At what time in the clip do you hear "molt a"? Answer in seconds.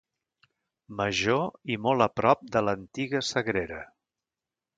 1.83-2.07